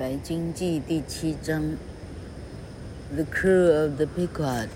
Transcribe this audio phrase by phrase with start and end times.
[0.00, 1.76] 白鲸记第七章，
[3.14, 4.68] The crew of the Pequod。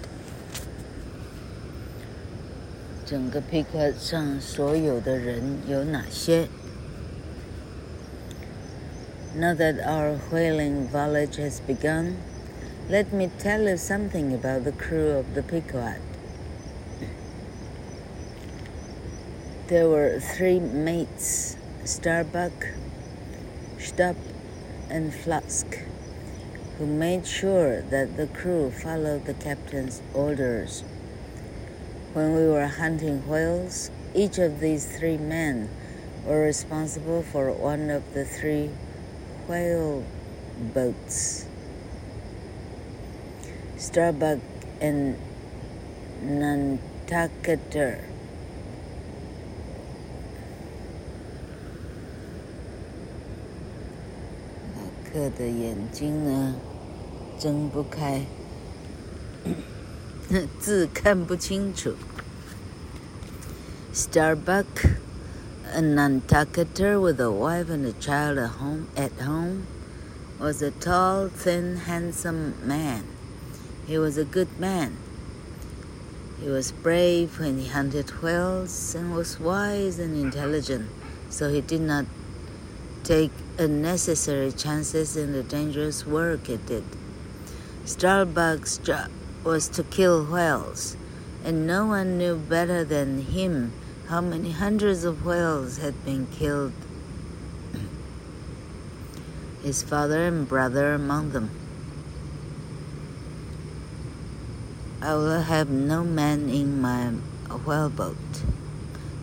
[3.04, 6.49] 整个 Pequod 上所有的人有哪些？
[9.36, 12.14] Now that our whaling voyage has begun,
[12.88, 16.00] let me tell you something about the crew of the Pequod.
[19.68, 22.52] There were three mates, Starbuck,
[23.79, 24.16] Stubb,
[24.96, 25.77] and Flask,
[26.77, 30.86] who made sure that the crew followed the captain's orders.
[32.13, 35.70] When we were hunting whales, each of these three men
[36.23, 38.70] were responsible for one of the three
[39.50, 40.05] whale
[40.73, 41.45] boats.
[43.75, 44.39] Starbuck
[44.80, 45.17] and
[46.23, 48.00] Nantucketer
[55.14, 56.55] 客的眼睛呢，
[57.38, 58.27] 睁不开，
[60.58, 61.94] 字看不清楚。
[63.92, 64.64] Starbuck,
[65.72, 69.66] a Nantucketer with a wife and a child at home, at home,
[70.39, 73.03] was a tall, thin, handsome man.
[73.89, 74.92] He was a good man.
[76.41, 80.89] He was brave when he hunted whales and was wise and intelligent,
[81.28, 82.06] so he did not
[83.06, 86.84] take unnecessary chances in the dangerous work it did.
[87.86, 89.12] Starbuck's job
[89.44, 90.97] was to kill whales,
[91.44, 93.72] and no one knew better than him
[94.08, 96.73] how many hundreds of whales had been killed,
[99.62, 101.52] his father and brother among them.
[105.00, 107.09] I will have no man in my
[107.66, 108.17] whaleboat,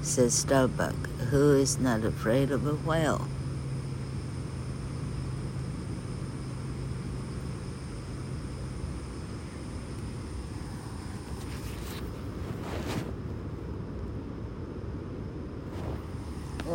[0.02, 0.94] said Starbuck,
[1.30, 3.26] who is not afraid of a whale.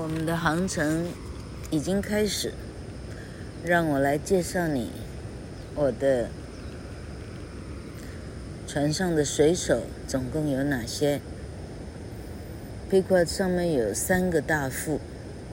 [0.08, 1.06] 我们的航程
[1.70, 2.54] 已经开始，
[3.66, 4.90] 让我来介绍你
[5.76, 6.30] 我的
[8.66, 11.20] 船上的水手总共有哪些。
[12.90, 15.02] Pequod 上面有三个大副，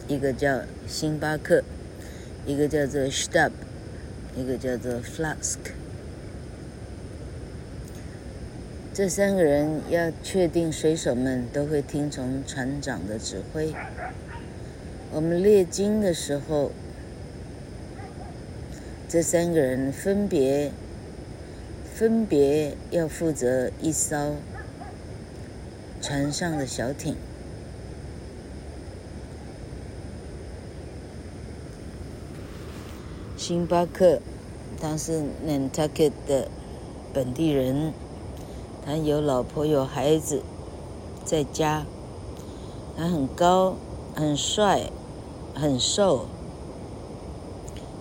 [0.06, 1.64] 一个叫星巴克，
[2.46, 3.50] 一个叫做 Stub，
[4.36, 5.58] 一个叫做 Flask。
[8.92, 13.74] 这三个人要确定水手们都会听从船长的指挥。
[15.14, 16.72] 我们猎鲸的时候，
[19.08, 20.72] 这三个人分别
[21.94, 24.34] 分别要负责一艘
[26.02, 27.14] 船上的小艇。
[33.36, 34.20] 星巴克，
[34.80, 36.48] 他是 Nantucket 的
[37.12, 37.92] 本地人，
[38.84, 40.42] 他有老婆有孩子
[41.24, 41.86] 在家，
[42.96, 43.76] 他很高
[44.16, 44.90] 很帅。
[45.54, 46.26] 很瘦，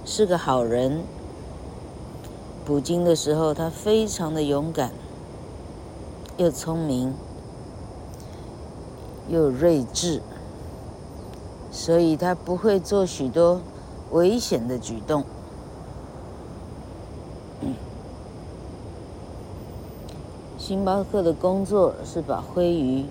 [0.04, 1.04] 是个好人。
[2.66, 4.92] 捕鲸的时候，他非常的勇敢，
[6.38, 7.14] 又聪明，
[9.30, 10.22] 又睿智，
[11.72, 13.62] 所以他不会做许多
[14.12, 15.24] 危险的举动。
[20.58, 23.06] 星巴克的工作是把灰鱼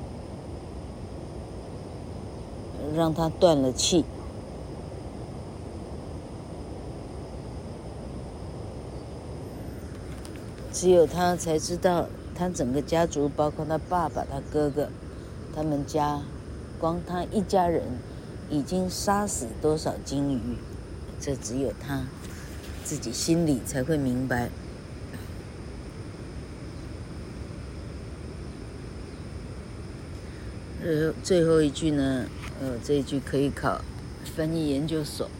[2.96, 4.06] 让它断了气。
[10.82, 14.88] 只有他才知道，他整个家族，包括他爸爸、他哥哥，
[15.54, 16.22] 他们家，
[16.80, 17.84] 光他一家人，
[18.50, 20.56] 已经杀死多少金鱼，
[21.20, 22.02] 这只有他
[22.82, 24.50] 自己心里才会明白。
[30.82, 32.26] 呃，最后一句呢，
[32.60, 33.84] 呃，这一句可以考
[34.34, 35.30] 翻译研究所。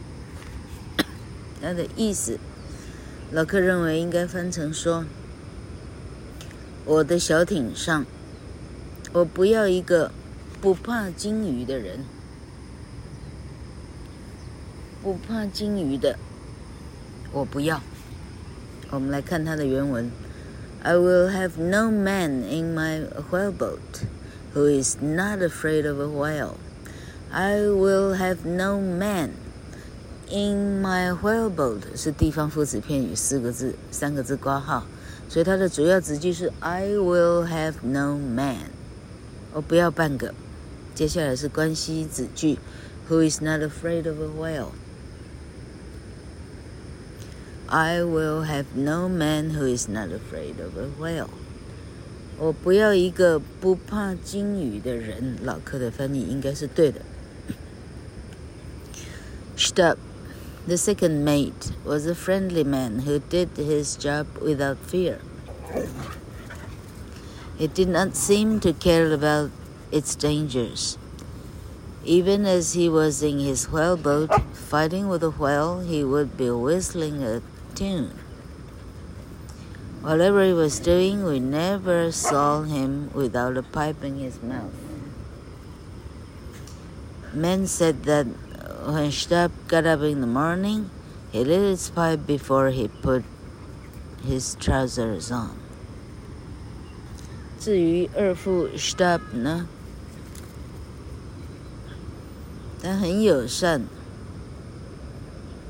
[1.61, 2.39] 他的意思，
[3.29, 5.03] 老克认为应该翻成说。
[6.85, 8.05] 我的小艇上，
[9.13, 10.11] 我不要一个
[10.59, 11.99] 不怕鲸鱼的人，
[15.01, 16.17] 不怕鲸鱼的，
[17.31, 17.81] 我不要。
[18.89, 20.11] 我们来看它的原文
[20.83, 24.03] ：I will have no man in my whaleboat
[24.53, 26.55] who is not afraid of a whale.
[27.31, 29.29] I will have no man
[30.29, 34.85] in my whaleboat 是地方副词片语四个字，三个字括号。
[35.33, 38.69] 所以它的主要子句是 I will have no man，
[39.51, 40.31] 我不要半个。
[40.93, 42.59] 接下来是关系子句
[43.09, 44.27] ，Who is not afraid of a
[47.67, 51.29] whale？I will have no man who is not afraid of a whale。
[52.37, 55.37] 我不要一个不怕鲸鱼的人。
[55.41, 57.01] 老柯的翻译应该是对的。
[59.57, 59.97] Stop
[60.65, 65.19] the second mate, was a friendly man who did his job without fear.
[67.57, 69.51] He did not seem to care about
[69.91, 70.97] its dangers.
[72.05, 77.23] Even as he was in his whaleboat fighting with a whale, he would be whistling
[77.23, 77.41] a
[77.75, 78.11] tune.
[80.01, 84.73] Whatever he was doing, we never saw him without a pipe in his mouth.
[87.33, 88.27] Men said that
[88.85, 90.89] when Stubb got up in the morning,
[91.31, 93.23] he lit his pipe before he put
[94.25, 95.51] his trousers on.
[97.59, 99.67] 至于二副 Stubb 呢，
[102.81, 103.83] 他很友善，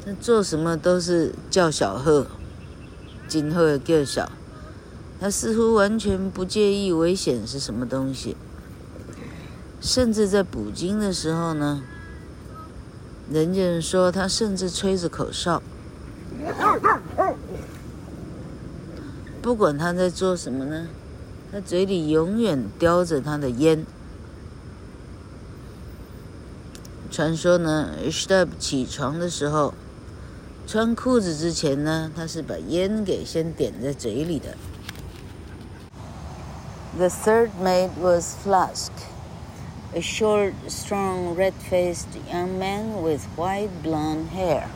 [0.04, 2.28] 他做什么都是叫小贺。
[3.28, 4.32] 今后的叫小，
[5.20, 8.36] 他似乎完全不介意危险是什么东西，
[9.80, 11.84] 甚至在捕鲸的时候呢，
[13.32, 15.62] 人家说他甚至吹着口哨。
[19.42, 20.88] 不管他在做什么呢，
[21.52, 23.86] 他嘴里永远叼着他的烟。
[27.12, 29.74] 传说呢，Stub 起床的时候。
[30.66, 34.56] 穿裤子之前呢，他是把烟给先点在嘴里的。
[36.98, 38.92] The third mate was Flask,
[39.96, 44.70] a short, strong, red-faced young man with white blonde hair.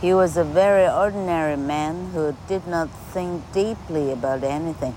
[0.00, 4.94] He was a very ordinary man who did not think deeply about anything,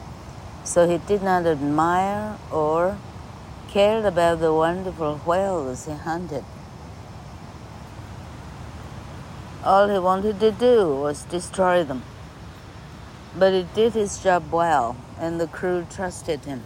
[0.63, 2.97] so he did not admire or
[3.67, 6.45] cared about the wonderful whales he hunted.
[9.65, 12.03] All he wanted to do was destroy them.
[13.35, 16.63] But he did his job well, and the crew trusted him.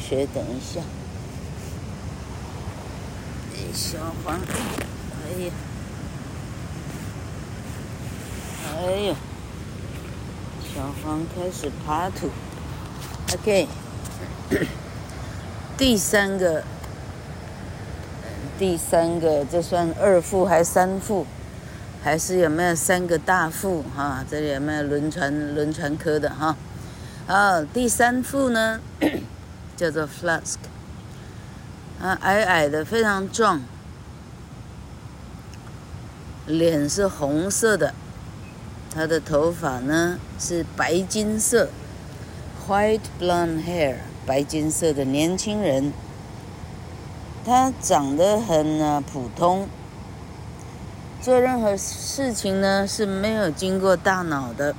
[0.00, 0.80] 学，等一下。
[3.72, 5.52] 小黄，哎呀，
[8.66, 9.14] 哎呀，
[10.74, 12.28] 小黄开始爬土。
[13.32, 13.68] OK。
[15.78, 16.64] 第三个，
[18.58, 21.24] 第三个，这算二副还是三副？
[22.02, 23.84] 还是有没有三个大副？
[23.94, 26.56] 哈，这里有没有轮船轮船科的哈？
[27.26, 28.80] 好，第三副呢，
[29.80, 30.58] 叫做 Flask，
[32.02, 33.62] 啊，矮矮的，非常壮，
[36.46, 37.94] 脸是红色的，
[38.94, 41.70] 他的头发呢是白金色
[42.68, 43.96] ，white blonde hair。
[44.26, 45.94] 白金色的年轻人，
[47.42, 49.66] 他长得很啊普通，
[51.22, 54.74] 做任何事情呢是没有经过大脑的。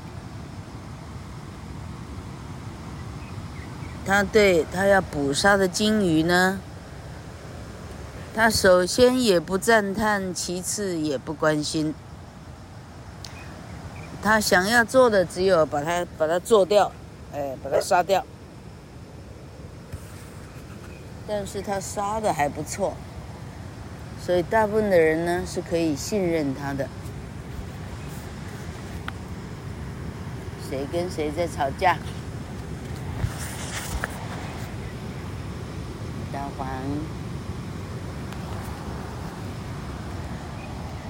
[4.12, 6.60] 他对他要捕杀的鲸鱼呢，
[8.36, 11.96] 他首先也不赞叹，其次也不关心。
[14.22, 16.92] 他想要做的只有把它把它做掉，
[17.34, 18.25] 哎，把它杀掉。
[21.25, 22.97] 但是他杀的还不错，
[24.21, 26.85] 所以大部分的人呢是可以信任他的。
[30.69, 31.97] 谁跟谁在吵架？
[36.60, 36.69] 大黄。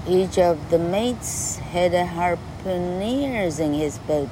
[0.07, 4.29] Each of the mates had a harpooner in his boat。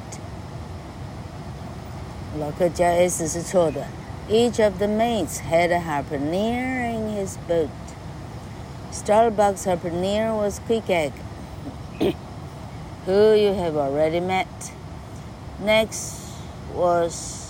[2.38, 3.84] 老客加 s 是错的。
[4.28, 7.68] Each of the mates had a harpooner in his boat.
[8.92, 11.12] Starbuck's harpooner was Quick-Egg,
[13.06, 14.46] who you have already met.
[15.60, 16.20] Next
[16.72, 17.47] was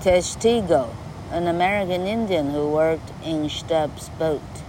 [0.00, 0.94] Testigo,
[1.32, 4.62] an American Indian who worked in Stubb's boat.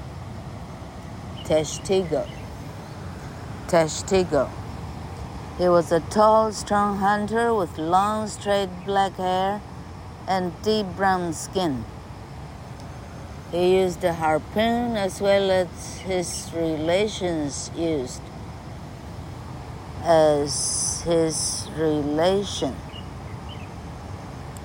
[1.44, 2.28] Testigo.
[3.68, 4.50] Testigo.
[5.60, 9.62] He was a tall, strong hunter with long, straight black hair
[10.28, 11.86] and deep brown skin.
[13.52, 18.24] He used a harpoon as well as his relations used.
[20.02, 22.76] As his relation.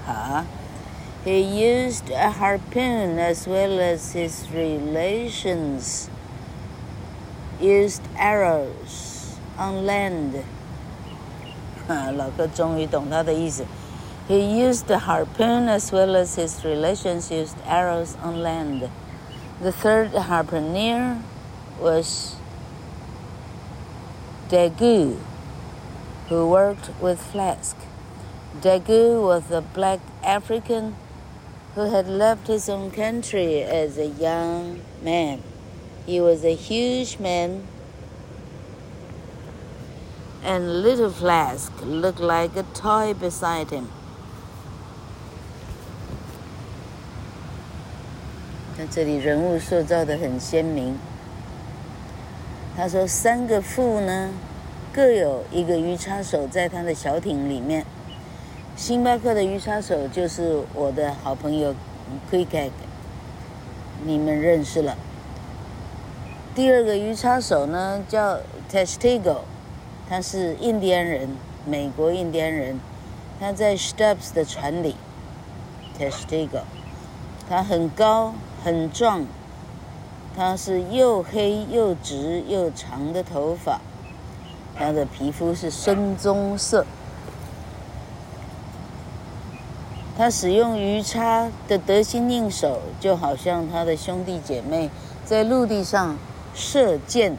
[0.05, 0.43] Huh?
[1.23, 6.09] He used a harpoon as well as his relations
[7.59, 10.43] used arrows on land.
[11.87, 13.65] 啊，老哥终于懂他的意思。
[14.29, 18.89] He used the harpoon as well as his relations used arrows on land.
[19.61, 21.17] The third harpooner
[21.81, 22.35] was
[24.49, 25.17] Daggoo,
[26.29, 27.75] who worked with Flask.
[28.63, 30.95] Daggoo was a black African
[31.75, 35.41] who had left his own country as a young man.
[36.05, 37.67] He was a huge man,
[40.43, 43.87] and Little Flask looked like a toy beside him.
[48.77, 50.97] 在这里人物塑造得很鲜明。
[52.75, 54.31] 他说三个副呢，
[54.93, 57.85] 各有一个鱼叉手在他的小艇里面。
[58.76, 61.72] 星巴克的鱼叉手就是我的好朋友
[62.28, 62.72] q u i c k e g
[64.04, 64.96] 你们认识了。
[66.56, 69.42] 第二个鱼叉手呢叫 Testigo，
[70.08, 71.28] 他是印第安人，
[71.64, 72.80] 美国印第安人，
[73.38, 74.96] 他在 Stubbs 的船里。
[75.96, 76.62] Testigo，
[77.48, 79.24] 他很高很壮，
[80.36, 83.80] 他是又黑又直又长的头发，
[84.76, 86.84] 他的皮肤是深棕色。
[90.16, 94.88] 他使用鱼叉的得心应手，就好像他的兄弟姐妹
[95.24, 96.16] 在陆地上
[96.54, 97.36] 射箭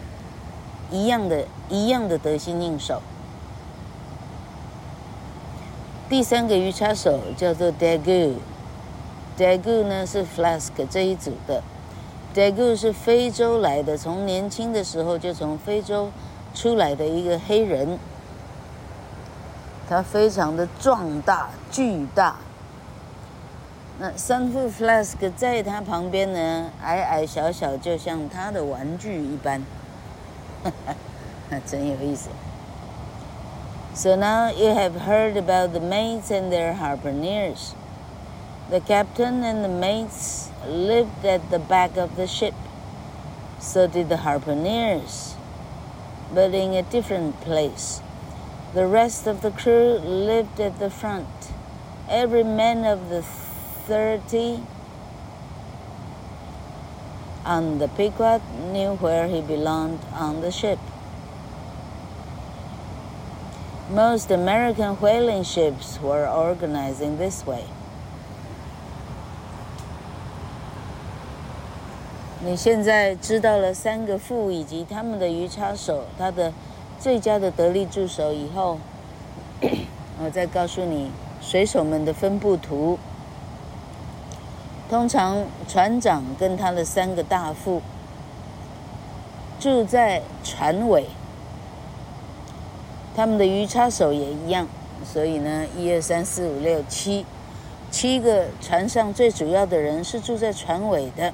[0.92, 3.02] 一样的，一样的得心应手。
[6.10, 11.64] 第三个鱼叉手叫做 Daggoo，Daggoo 呢是 Flask 这一组的
[12.36, 16.12] ，Daggoo 是非洲来的，从年轻的时候就从非洲
[16.54, 17.98] 出来的一个黑人，
[19.88, 22.36] 他非常的壮大巨大。
[23.99, 29.63] 那三副 Flask 在他旁边呢，矮矮小小，就像他的玩具一般，
[30.65, 30.95] 哈哈，
[31.51, 32.31] 那真有意思。
[33.93, 37.75] So now you have heard about the mates and their harpooneers.
[38.71, 42.55] The captain and the mates lived at the back of the ship.
[43.61, 45.35] So did the harpooneers,
[46.33, 48.01] but in a different place.
[48.73, 51.27] The rest of the crew lived at the front.
[52.09, 53.23] Every man of the
[53.87, 54.61] thirty
[57.45, 58.41] on the Pequod
[58.73, 60.79] knew where he belonged on the ship.
[63.93, 67.65] Most American whaling ships were organized in this way.
[72.43, 76.53] 你现在知道了三个副以及他们的鱼叉手，他的
[76.99, 78.79] 最佳的得力助手以后，
[80.23, 81.11] 我再告诉你
[81.43, 82.99] 水手们的分布图。
[84.90, 87.82] 通常船长跟他的三个大副
[89.60, 91.08] 住在船尾，
[93.16, 94.68] 他们的鱼叉手也一样。
[95.04, 97.26] 所以呢，一二三四五六七，
[97.92, 101.34] 七个船上最主要的人是住在船尾的，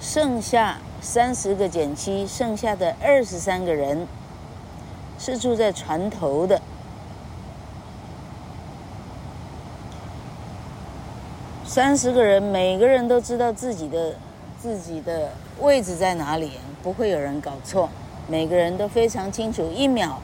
[0.00, 4.06] 剩下三十个减七，剩下的二十三个人
[5.18, 6.60] 是住在船头的。
[11.72, 14.14] 三十个人，每个人都知道自己的
[14.60, 16.50] 自己的位置在哪里，
[16.82, 17.88] 不会有人搞错。
[18.28, 20.18] 每个人都非常清楚，一秒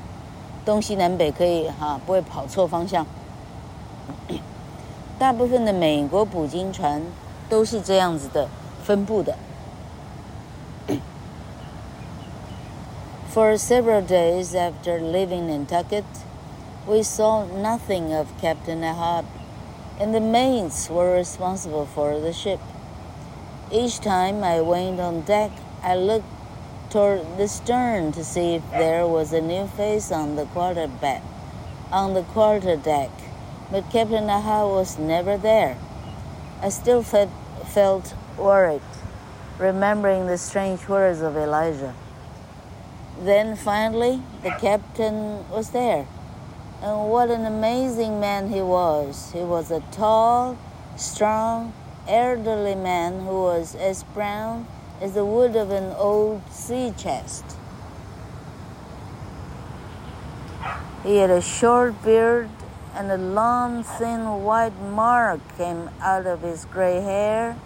[0.62, 3.06] 东西南北可以哈，不会跑错方向。
[5.18, 7.00] 大部分的美国捕鲸船
[7.48, 8.46] 都是这样子的
[8.84, 9.34] 分布的。
[13.32, 16.04] For several days after leaving Nantucket,
[16.86, 19.24] we saw nothing of Captain Ahab.
[20.00, 22.60] And the mates were responsible for the ship.
[23.70, 25.50] Each time I went on deck,
[25.82, 26.28] I looked
[26.90, 31.22] toward the stern to see if there was a new face on the quarter deck.
[31.90, 33.10] on the quarter deck,
[33.70, 35.76] but Captain Aha was never there.
[36.62, 37.30] I still felt,
[37.66, 38.82] felt worried,
[39.58, 41.94] remembering the strange words of Elijah.
[43.20, 46.06] Then finally, the captain was there.
[46.80, 49.32] And what an amazing man he was.
[49.32, 50.56] He was a tall,
[50.96, 51.72] strong,
[52.06, 54.66] elderly man who was as brown
[55.00, 57.44] as the wood of an old sea chest.
[61.02, 62.50] He had a short beard,
[62.94, 67.56] and a long, thin white mark came out of his gray hair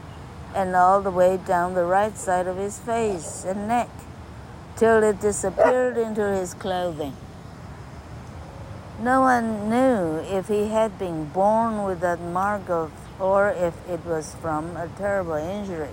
[0.55, 3.89] and all the way down the right side of his face and neck
[4.77, 7.17] till it disappeared into his clothing.
[9.03, 14.07] No one knew if he had been born with that mark of, or if it
[14.07, 15.91] was from a terrible injury.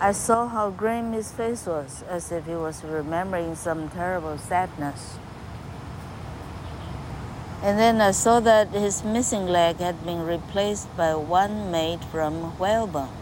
[0.00, 5.18] I saw how grim his face was, as if he was remembering some terrible sadness.
[7.62, 12.56] And then I saw that his missing leg had been replaced by one made from
[12.58, 13.12] whalebone.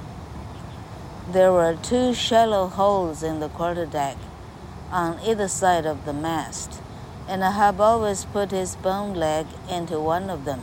[1.28, 4.16] There were two shallow holes in the quarterdeck
[4.92, 6.80] on either side of the mast,
[7.27, 10.59] and Ahab always put his bone leg into one of them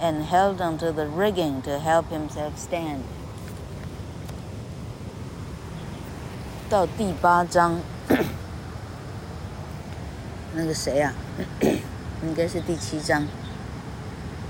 [0.00, 3.02] and held onto the rigging to help himself stand.
[6.68, 7.80] 到第八章，
[10.54, 11.12] 那个谁啊？
[12.22, 13.26] 应该是第七章。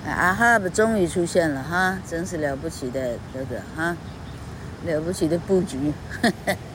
[0.07, 3.97] 阿哈布终于出现了哈，真是了不起的这个哈，
[4.85, 5.93] 了不起的布局。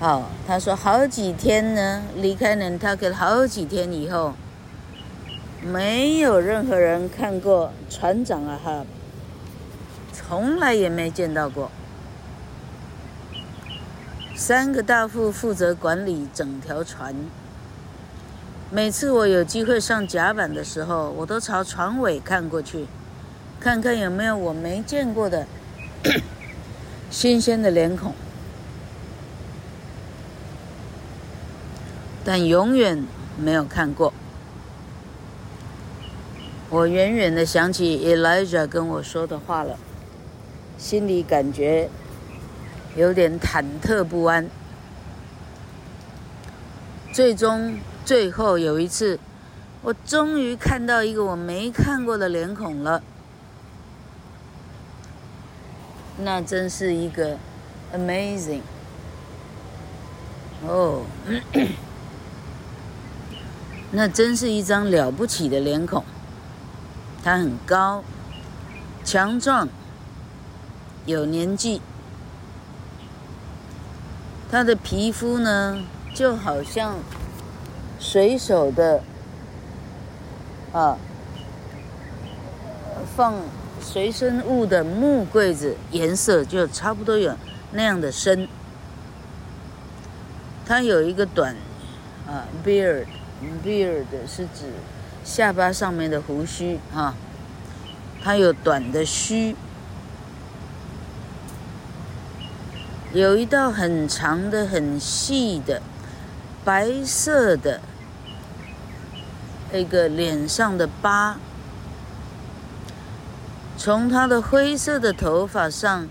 [0.00, 4.32] 好，他说好几天呢，离开南塔克好几天以后，
[5.60, 8.84] 没有任何人看过船长啊哈，
[10.12, 11.68] 从来也没见到过。
[14.36, 17.12] 三个大副负责管理整条船。
[18.70, 22.86] 每次我有机会上甲板的时候，我都朝船尾看过去，
[23.58, 25.44] 看看有没有我没见过的
[27.10, 28.14] 新鲜的脸孔。
[32.28, 33.02] 但永远
[33.38, 34.12] 没有看过。
[36.68, 39.78] 我远远的想起 Elijah 跟我说的话了，
[40.76, 41.88] 心里感觉
[42.94, 44.46] 有点忐忑不安。
[47.14, 49.18] 最终，最后有一次，
[49.80, 53.02] 我终于看到一个我没看过的脸孔了。
[56.18, 57.38] 那真是一个
[57.94, 58.60] amazing
[60.66, 61.04] 哦。
[63.90, 66.04] 那真是一张了不起的脸孔，
[67.24, 68.04] 他很高、
[69.02, 69.66] 强壮、
[71.06, 71.80] 有年纪，
[74.50, 75.82] 他的皮肤呢，
[76.14, 76.96] 就好像
[77.98, 79.02] 随手的
[80.74, 80.98] 啊，
[83.16, 83.36] 放
[83.80, 87.34] 随身物的木柜子颜色就差不多有
[87.72, 88.46] 那样的深。
[90.66, 91.56] 他有一个短
[92.26, 93.06] 啊 beard。
[93.64, 94.72] Beard 是指
[95.24, 97.14] 下巴上面的胡须哈，
[98.22, 99.54] 它有短的须，
[103.12, 105.80] 有一道很长的、很细的
[106.64, 107.80] 白色的
[109.72, 111.38] 那个脸上的疤，
[113.76, 116.08] 从他的灰色的头发上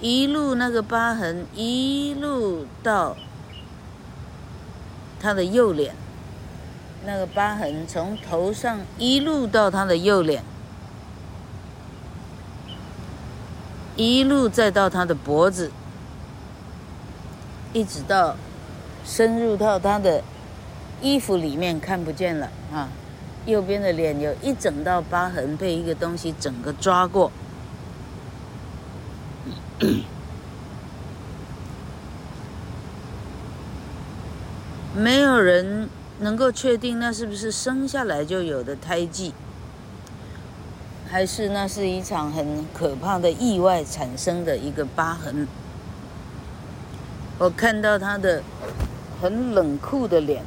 [0.00, 3.16] 一路那个疤痕一路到
[5.20, 5.94] 他的右脸。
[7.06, 10.42] 那个疤痕从头上一路到他的右脸，
[13.94, 15.70] 一路再到他的脖子，
[17.74, 18.36] 一直到
[19.04, 20.22] 深入到他的
[21.02, 22.88] 衣服里面看不见了啊！
[23.44, 27.30] 右边的脸有一整道疤痕，被一个东西整个抓过，
[34.96, 35.90] 没有人。
[36.20, 39.32] 能够确定那是不是生下来就有的胎记，
[41.10, 45.46] 还是那是一场很可怕的意外产生的一个疤痕？
[47.38, 48.42] 我看到他的
[49.20, 50.44] 很冷酷的脸，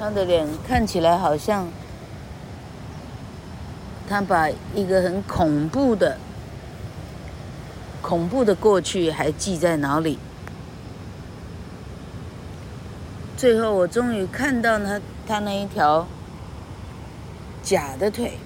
[0.00, 1.68] 他的脸看起来好像
[4.08, 6.16] 他把一个很恐怖的、
[8.00, 10.18] 恐怖的过去还记在脑里。
[13.36, 16.06] 最后，我终于看到他，他那一条
[17.62, 18.38] 假的腿。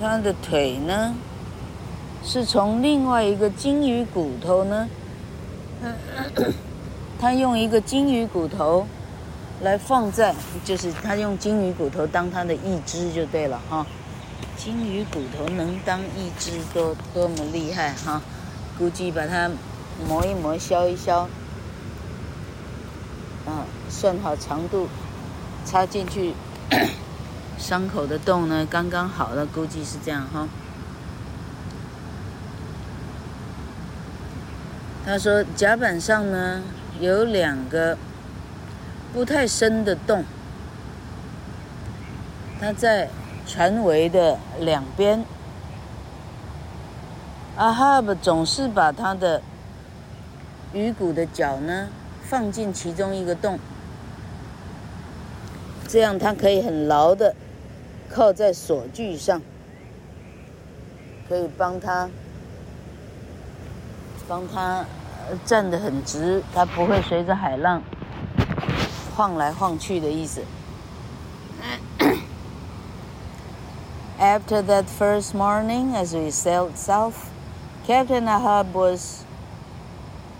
[0.00, 1.12] 他的腿呢，
[2.22, 4.88] 是从另外一个鲸鱼骨头呢，
[7.18, 8.86] 他用一个鲸鱼骨头
[9.60, 10.32] 来放在，
[10.64, 13.84] 就是他用鲸鱼骨头当他的义肢就对了哈。
[14.56, 18.22] 鲸鱼骨头能当义肢，多多么厉害哈！
[18.78, 19.50] 估计把它
[20.06, 21.28] 磨一磨、削一削，
[23.44, 24.86] 啊，算好长度，
[25.66, 26.32] 插进去，
[27.58, 30.46] 伤口的洞呢，刚刚好了，估计是这样哈。
[35.04, 36.62] 他说甲板上呢
[37.00, 37.98] 有两个
[39.12, 40.24] 不太深的洞，
[42.60, 43.10] 他在
[43.44, 45.24] 船尾的两边。
[47.58, 49.42] 阿哈布总是把他的
[50.72, 51.88] 鱼骨的脚呢
[52.22, 53.58] 放进其中一个洞，
[55.88, 57.34] 这样他可以很牢的
[58.08, 59.42] 靠在锁具上，
[61.28, 62.08] 可以帮他
[64.28, 64.84] 帮他
[65.44, 67.82] 站得很直，他不会随着海浪
[69.16, 70.42] 晃来晃去的意思。
[74.20, 77.14] After that first morning, as we sailed south,
[77.88, 79.24] Captain Ahab was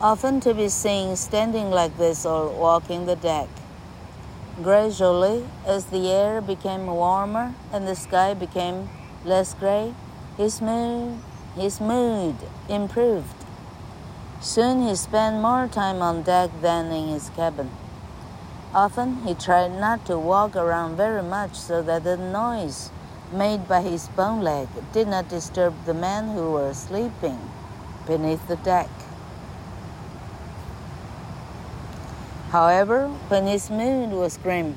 [0.02, 3.48] often to be seen standing like this or walking the deck.
[4.62, 8.90] Gradually, as the air became warmer and the sky became
[9.24, 9.94] less gray,
[10.36, 11.20] his mood,
[11.54, 12.36] his mood
[12.68, 13.46] improved.
[14.42, 17.70] Soon he spent more time on deck than in his cabin.
[18.74, 22.90] Often he tried not to walk around very much so that the noise
[23.32, 27.38] made by his bone leg did not disturb the men who were sleeping
[28.06, 28.88] beneath the deck.
[32.50, 34.76] However, when his mood was grim,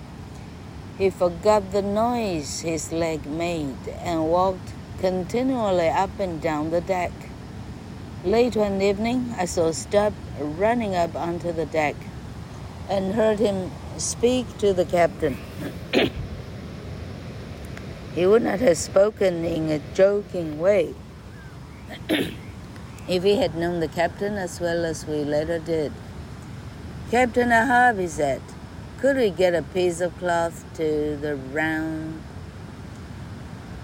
[0.98, 7.12] he forgot the noise his leg made and walked continually up and down the deck.
[8.26, 11.96] Late one evening, I saw Stubb running up onto the deck
[12.90, 15.38] and heard him speak to the captain.
[18.15, 20.95] he would not have spoken in a joking way
[23.09, 25.93] if he had known the captain as well as we later did.
[27.11, 28.41] Captain Ahab, he said,
[28.99, 32.23] could we get a piece of cloth to the round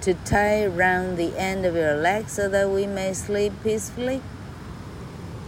[0.00, 4.20] to tie round the end of your leg so that we may sleep peacefully?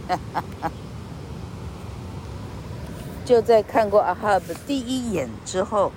[3.25, 5.91] 就在看过 Ahab 第一眼之后，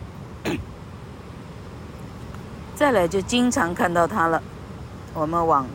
[2.84, 4.44] 再来就经常看到他了。
[5.14, 5.66] 我们往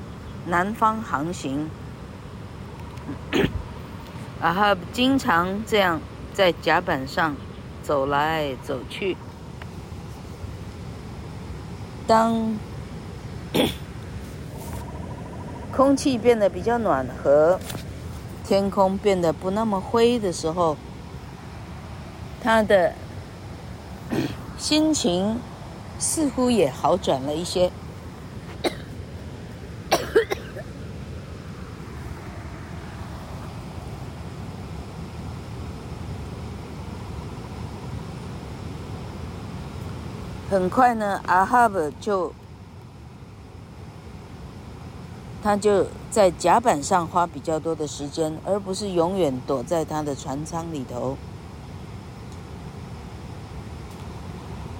[0.45, 1.71] 南方航行。
[4.43, 6.03] Ahab 经常这样
[6.35, 7.35] 在甲板上
[7.83, 9.17] 走来走去。
[12.07, 12.59] 当
[15.75, 17.59] 空气变得比较暖和，
[18.45, 20.77] 天空变得不那么灰的时候，
[22.43, 22.93] 他的
[24.59, 25.41] 心情
[25.99, 27.71] 似乎也好转了一些。
[40.49, 42.33] 很快呢，阿哈布就，
[45.43, 51.19] 他就在甲板上花比较多的时间，而不是永远躲在他的船舱里头。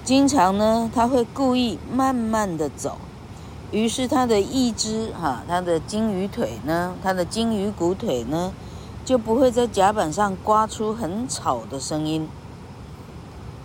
[0.09, 2.97] 经常呢，他会故意慢慢的走，
[3.71, 8.51] 于是他的一只哈，他的鲸鱼腿呢，他的鲸鱼骨腿呢，
[9.05, 12.27] 就不会在甲板上刮出很吵的声音。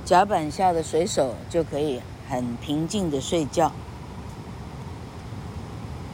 [0.05, 3.73] 甲板下的水手就可以很平静的睡觉，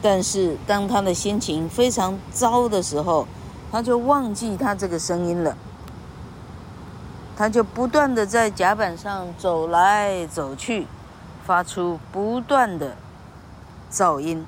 [0.01, 3.27] 但是当他的心情非常糟的时候，
[3.69, 5.57] 他就忘记他这个声音了，
[7.41, 10.85] 他就不断的在甲板上走来走去，
[11.43, 12.95] 发出不断的
[13.91, 14.45] 噪音。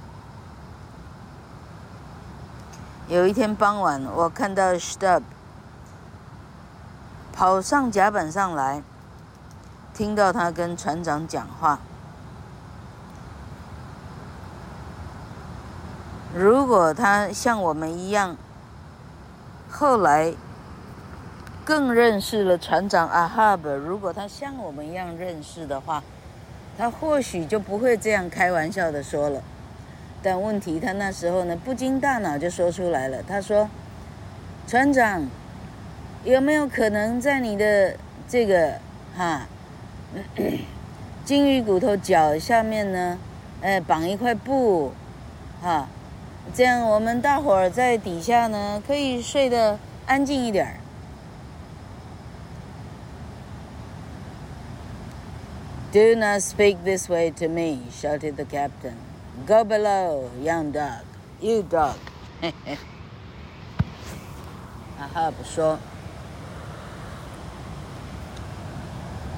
[3.07, 5.23] 有一天傍晚，我看到 Stub
[7.35, 8.83] 跑上甲板上来。
[9.95, 11.79] 听到他跟船长讲话，
[16.35, 18.35] 如果他像我们一样，
[19.71, 20.35] 后来
[21.65, 26.03] 更认识了船长阿哈布，如果他像我们一样认识的话，
[26.77, 29.41] 他或许就不会这样开玩笑的说了。
[30.21, 33.23] 但问题他那时候呢，不经大脑就说出来了。
[33.23, 33.69] 他说
[34.67, 35.27] ：“船长，
[36.23, 37.95] 有没有可能在你的
[38.27, 38.73] 这个
[39.15, 39.47] 哈？”
[41.23, 43.17] 鲸鱼骨头脚下面呢，
[43.61, 44.91] 呃，绑一块布，
[45.61, 45.87] 哈，
[46.53, 50.82] 这样我们大伙儿在底下呢，可以睡得安静一点儿。
[55.92, 58.96] Do not speak this way to me, shouted the captain.
[59.46, 61.04] Go below, young dog,
[61.40, 61.96] you dog.
[65.00, 65.78] 阿哈布说。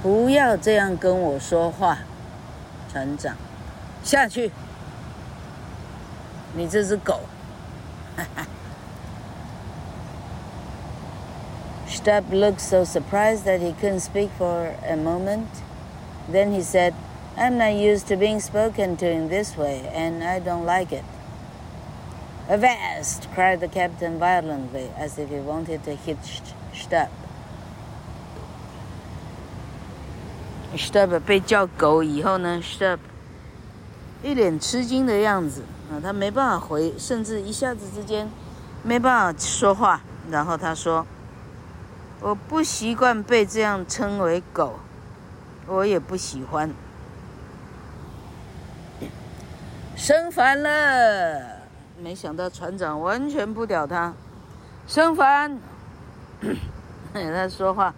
[0.02, 1.98] 不要这样跟我说话，
[2.90, 3.36] 船长，
[4.02, 4.50] 下去。
[6.54, 7.20] 你这只狗。
[11.86, 15.46] Stubb looked so surprised that he couldn't speak for a moment.
[16.30, 16.94] Then he said,
[17.36, 21.04] I'm not used to being spoken to in this way, and I don't like it.
[22.48, 23.28] Avast!
[23.34, 26.18] cried the captain violently, as if he wanted to hit
[26.72, 27.08] Stubb.
[30.76, 32.98] Stubb 被叫狗以后呢，Stubb
[34.22, 38.28] 一脸吃惊的样子啊，他没办法回，甚至一下子之间
[38.82, 40.02] 没办法说话。
[40.30, 44.78] 然后他说：“我不习惯被这样称为狗，
[45.67, 46.73] 我也不喜欢。”
[49.95, 51.61] 生烦了，
[51.97, 54.13] 没想到船长完全不屌他，
[54.87, 55.57] 生烦。
[57.13, 57.93] 他说话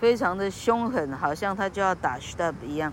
[0.00, 2.92] 非常的凶狠，好像他就要打 Stubb 一样。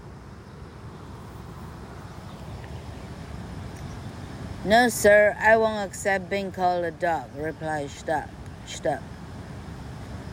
[4.65, 8.25] No, sir, I won't accept being called a dog, replied Stubb.
[8.67, 8.99] Stubb.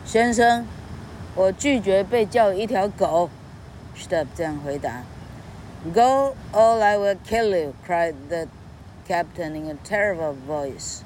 [0.05, 0.65] 先生，
[1.33, 3.29] 我拒绝被叫一条狗。
[3.96, 5.02] Stubb 这样回答。
[5.92, 8.46] Go, or I will kill you, cried the
[9.08, 11.02] captain in a terrible voice,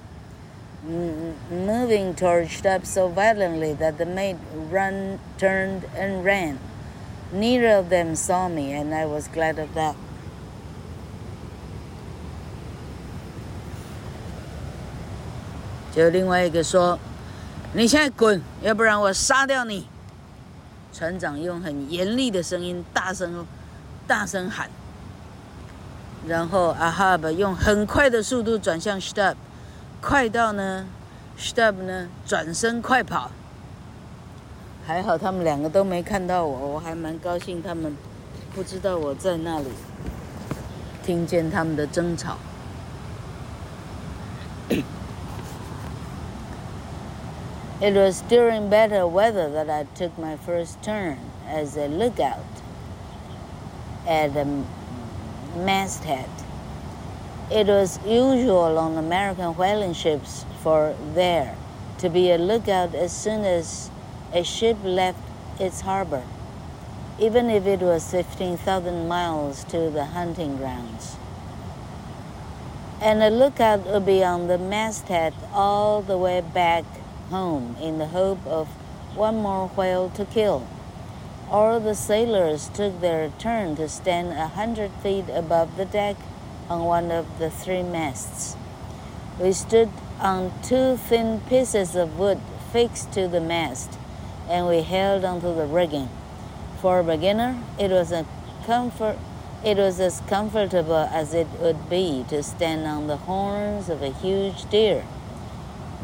[1.51, 4.37] moving toward Stubb so violently that the mate
[4.71, 6.59] run, turned and ran.
[7.33, 9.97] Neither of them saw me, and I was glad of that.
[15.95, 19.89] 就另外一个说：“你现在滚，要不然我杀掉你！”
[20.94, 23.46] 船长用很严厉的声音大声、
[24.08, 24.70] 大声喊。
[26.28, 29.36] 然后阿哈布用很快的速度转向 Stub，
[30.02, 30.86] 快到呢
[31.40, 33.32] ，Stubb 呢转身快跑。
[34.86, 37.96] 还好他们两个都没看到我，我还蛮高兴他们
[38.54, 39.70] 不知道我在那里，
[41.04, 42.38] 听见他们的争吵。
[47.82, 51.18] It was during better weather that I took my first turn
[51.48, 52.46] as a lookout
[54.08, 54.46] at the
[55.56, 56.30] masthead.
[57.50, 61.56] It was usual on American whaling ships for there
[61.98, 63.90] to be a lookout as soon as
[64.32, 65.18] a ship left
[65.60, 66.24] its harbor,
[67.20, 71.18] even if it was 15,000 miles to the hunting grounds.
[73.02, 76.86] And a lookout would be on the masthead all the way back
[77.32, 78.68] home in the hope of
[79.16, 80.68] one more whale to kill.
[81.50, 86.16] All the sailors took their turn to stand a hundred feet above the deck
[86.70, 88.56] on one of the three masts.
[89.40, 89.90] We stood
[90.20, 92.40] on two thin pieces of wood
[92.72, 93.98] fixed to the mast,
[94.48, 96.10] and we held onto the rigging.
[96.80, 98.26] For a beginner, it was a
[98.66, 99.18] comfort.
[99.64, 104.12] It was as comfortable as it would be to stand on the horns of a
[104.12, 105.04] huge deer.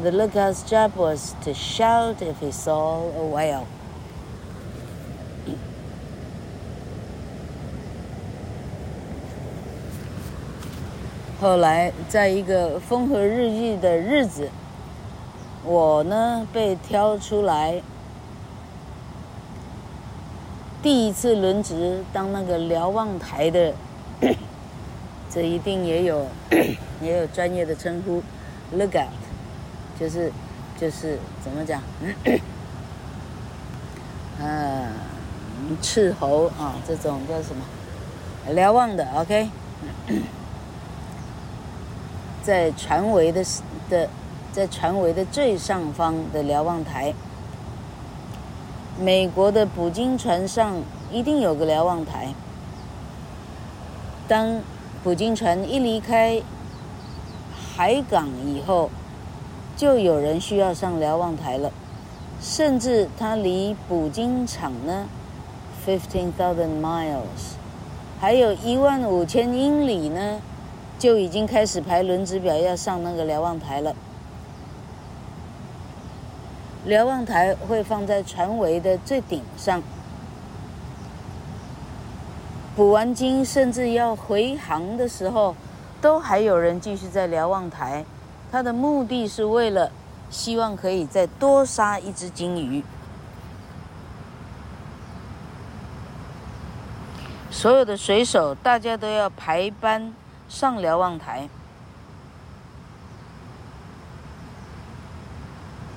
[0.00, 3.64] The lookout's job was to shout if he saw a whale.
[11.40, 14.50] 后来，在一个风和日丽的日子，
[15.64, 17.82] 我呢被挑出来，
[20.80, 23.74] 第一次轮值当那个瞭望台的，
[25.28, 26.26] 这一定也有
[27.02, 28.22] 也有专业的称呼
[28.76, 29.17] ，lookout。
[29.98, 30.32] 就是，
[30.80, 31.82] 就是怎么讲？
[34.40, 34.92] 嗯，
[35.82, 37.64] 斥候啊，这种叫什么？
[38.54, 39.50] 瞭望的，OK。
[42.42, 43.44] 在船桅的
[43.90, 44.08] 的，
[44.52, 47.12] 在船桅的最上方的瞭望台。
[49.00, 50.80] 美国的捕鲸船上
[51.10, 52.32] 一定有个瞭望台。
[54.28, 54.60] 当
[55.02, 56.40] 捕鲸船一离开
[57.76, 58.88] 海港以后。
[59.78, 61.70] 就有人需要上瞭望台了，
[62.42, 65.06] 甚至它离捕鲸场呢
[65.86, 67.54] ，fifteen thousand miles，
[68.20, 70.40] 还有一万五千英里呢，
[70.98, 73.94] 就已经开始排轮值表要上那个瞭望台了。
[76.84, 79.80] 瞭望台会放在船桅的最顶上，
[82.74, 85.54] 捕完鲸甚至要回航的时候，
[86.00, 88.04] 都还有人继续在瞭望台。
[88.50, 89.90] 他的目的是为了
[90.30, 92.82] 希望可以再多杀一只鲸鱼。
[97.50, 100.14] 所有的水手，大家都要排班
[100.48, 101.48] 上瞭望台。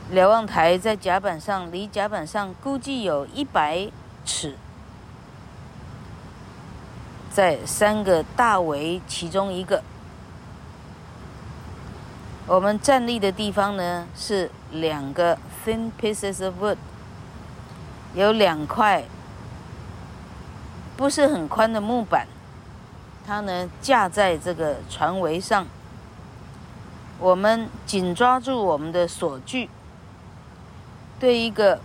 [0.09, 3.89] 瞭望台在甲板上，离甲板上估计有一百
[4.25, 4.57] 尺，
[7.29, 9.81] 在三个大桅其中一个。
[12.51, 16.75] 我们站立的地方呢，是两个 thin pieces of wood，
[18.13, 19.05] 有两块
[20.97, 22.27] 不是很宽的木板，
[23.25, 25.65] 它呢架在这个船桅上。
[27.19, 29.69] 我们紧抓住我们的锁具。
[31.21, 31.79] 对一个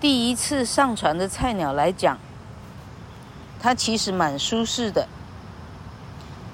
[0.00, 2.16] 第一次上船的菜鸟来讲，
[3.60, 5.06] 它其实蛮舒适的，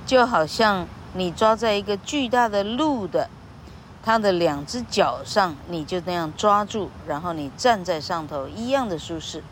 [0.04, 0.88] 就好像。
[1.14, 3.29] 你抓在一个巨大的鹿的
[4.03, 9.44] 它的两只脚上，你就那样抓住，然后你站在上头，一样的舒适。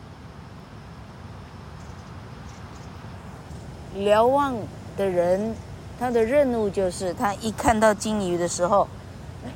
[3.95, 4.55] 瞭望
[4.97, 5.55] 的人，
[5.99, 8.89] 他的任务就是，他一看到鲸鱼的时候，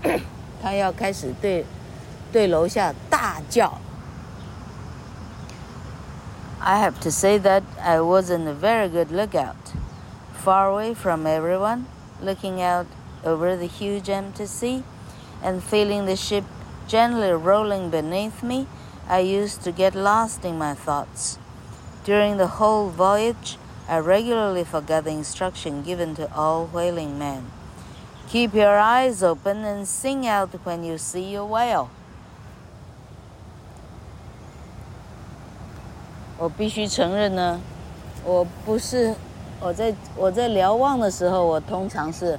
[0.63, 1.65] 他要开始对
[2.33, 3.79] 对楼下大叫。
[6.61, 9.55] I have to say that I wasn't a very good lookout,
[10.45, 11.85] far away from everyone,
[12.24, 12.88] looking out
[13.24, 14.84] over the huge empty sea,
[15.44, 16.44] and feeling the ship
[16.88, 18.68] gently rolling beneath me.
[19.08, 21.40] I used to get lost in my thoughts.
[22.04, 27.50] During the whole voyage, I regularly forgot the instruction given to all whaling men.
[28.30, 31.90] Keep your eyes open and sing out when you see a whale.
[36.38, 37.60] 我必须承认呢，
[38.24, 39.16] 我不是
[39.65, 42.39] 我在我在瞭望的时候，我通常是，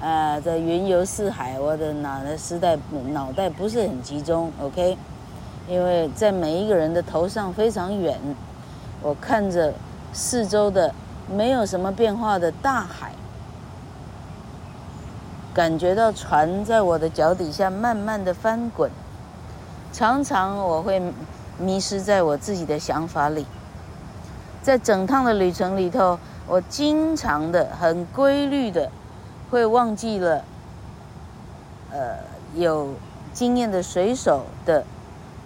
[0.00, 2.78] 呃，在云游四海，我的脑袋时代
[3.12, 4.96] 脑袋不是很集中，OK？
[5.68, 8.18] 因为在每一个人的头上非常远，
[9.02, 9.72] 我看着。
[10.14, 10.94] 四周的
[11.34, 13.12] 没有什么变化的大海，
[15.54, 18.90] 感觉到船在我的脚底下慢慢的翻滚，
[19.90, 21.00] 常常我会
[21.58, 23.46] 迷失在我自己的想法里，
[24.60, 28.90] 在整趟的旅程里头，我经常的很规律的
[29.50, 30.44] 会忘记了，
[31.90, 32.18] 呃，
[32.54, 32.94] 有
[33.32, 34.84] 经验的水手的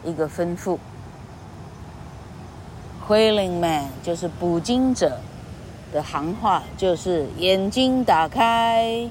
[0.05, 0.79] 一个吩咐。
[3.09, 5.21] Whaling man 就是捕鲸者
[5.93, 9.09] 的行话，就是眼睛打开，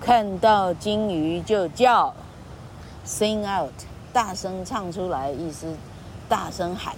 [0.00, 2.12] 看到鲸鱼就叫
[3.06, 3.72] ，sing out，
[4.12, 5.74] 大声唱出来，意思
[6.28, 6.94] 大声喊，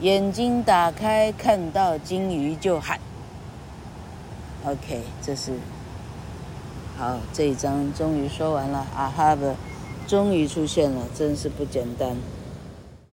[0.00, 3.00] 眼睛打开，看到鲸鱼就喊。
[4.64, 5.52] OK，这是
[6.98, 9.56] 好，这一张终于说完了啊哈的
[10.06, 12.14] 终于出现了，真是不简单。